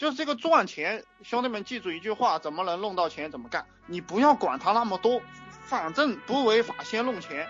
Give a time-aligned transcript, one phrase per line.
[0.00, 5.20] 就是这个赚钱，兄弟们记住一句话，怎么能弄到钱怎么干，你不要管他那么多，
[5.66, 7.46] 反正不违法先弄钱，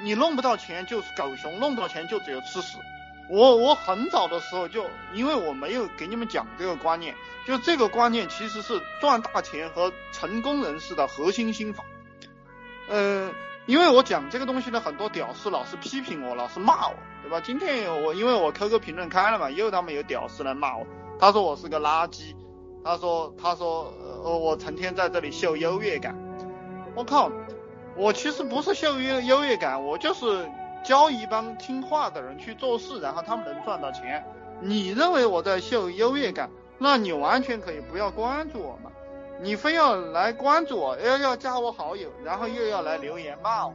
[0.00, 2.78] 你弄不到钱就是狗熊，弄到钱就只有吃屎。
[3.28, 7.14] 我我很早的时候就，因为我没有给你们讲这个观念，
[7.46, 11.84] 就这个观念其实是赚大钱和成功人士的核心心法。
[12.88, 13.30] 嗯，
[13.66, 17.38] 因为我讲这个东西呢，很多屌丝老是批评我，老是骂我，对吧？
[17.38, 20.86] 今天我因为我 QQ 评论开了嘛，又他妈有屌丝来骂我，
[21.22, 22.34] 他说我是个垃圾，
[22.82, 23.94] 他说他说
[24.24, 26.16] 呃我成天在这里秀优越感，
[26.96, 27.30] 我靠，
[27.96, 30.50] 我其实不是秀优优越感，我就是
[30.82, 34.26] 教一帮听话的人去做事，然后他们能赚到钱。
[34.60, 38.90] 你认为我在秀优越感，那你完全可以不要关注我嘛。
[39.40, 43.72] 你非要来关注我，要要加我好友，然后又要来留言骂我，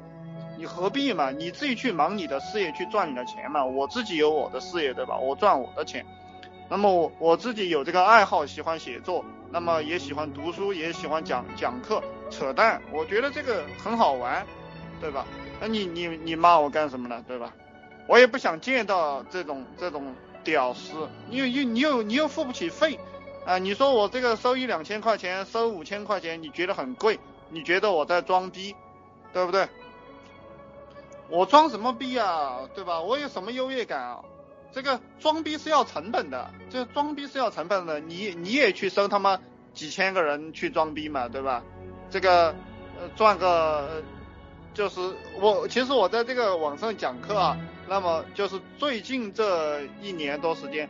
[0.57, 1.31] 你何必嘛？
[1.31, 3.63] 你自己去忙你的事业，去赚你的钱嘛。
[3.63, 5.17] 我自己有我的事业，对吧？
[5.17, 6.05] 我赚我的钱。
[6.69, 12.81] 那么我我自己有这个爱好，喜欢写作，那么也喜欢读书，也喜欢讲讲课，扯淡。
[12.91, 14.45] 我觉得这个很好玩，
[14.99, 15.25] 对吧？
[15.59, 17.23] 那你你你骂我干什么呢？
[17.27, 17.53] 对吧？
[18.07, 22.99] 我也不想见到这种这种屌丝，你又你又你又付不起费。
[23.45, 27.17] 啊，你说我这个收一两千块钱，收五千块钱，你觉得很贵？
[27.49, 28.75] 你觉得我在装逼，
[29.31, 29.69] 对不对？
[31.29, 32.99] 我装什么逼啊，对吧？
[32.99, 34.19] 我有什么优越感啊？
[34.77, 37.99] 这个装逼是要成本的，这装逼是要成本的。
[37.99, 39.39] 你你也去收他妈
[39.73, 41.63] 几千个人去装逼嘛，对吧？
[42.11, 42.53] 这个
[42.99, 44.03] 呃赚个
[44.75, 45.01] 就是
[45.41, 47.57] 我其实我在这个网上讲课啊，
[47.89, 50.87] 那么就是最近这一年多时间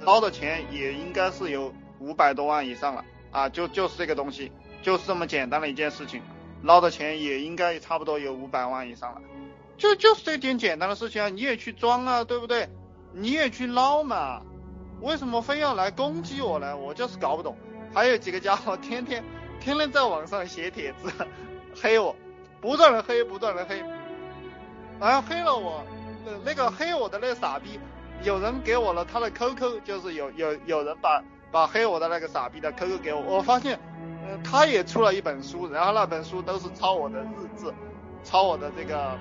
[0.00, 1.72] 捞的钱也应该是有。
[2.00, 4.52] 五百多万以上了啊，就就是这个东西，
[4.82, 6.22] 就是这么简单的一件事情，
[6.62, 9.20] 捞的钱也应该差不多有五百万以上了，
[9.76, 12.68] 就就是这点简单的事情啊，你也去装啊，对不对？
[13.12, 14.40] 你也去捞嘛，
[15.00, 16.76] 为什么非要来攻击我呢？
[16.76, 17.56] 我就是搞不懂。
[17.94, 19.24] 还有几个家伙 天天
[19.60, 21.10] 天天在网上写帖子
[21.80, 22.14] 黑我，
[22.60, 23.82] 不断的黑，不断的黑，
[25.00, 25.82] 然后黑了我，
[26.44, 27.80] 那个黑我的那傻逼，
[28.22, 31.22] 有人给我了他的 QQ，就是有有有人把。
[31.50, 33.80] 把黑我的那个傻逼的 QQ 给我，我发现，
[34.22, 37.72] 呃，他也出了一本书，然后那本书都是抄我的日志，
[38.22, 39.16] 抄我的这个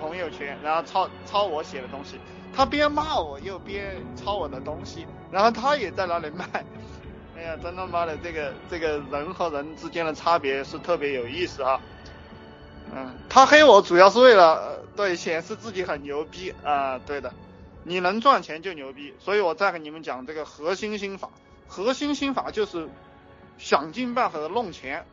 [0.00, 2.16] 朋友圈，然后抄抄我写的东西。
[2.54, 6.46] 他边骂我又边抄我的东西，然后他也在那里卖。
[7.36, 11.80] 哎呀，真他妈的，这个这个人和人之间的差别是特别有意思啊。
[12.94, 17.34] 嗯，他黑我主要是为了对显示自己很牛逼啊，对的，
[17.84, 19.12] 你能赚钱就牛逼。
[19.18, 21.28] 所以我再给你们讲这个核心心法。
[21.68, 22.88] 核心心法就是
[23.58, 25.04] 想尽办法的弄钱，